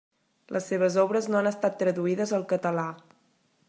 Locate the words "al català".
2.39-2.89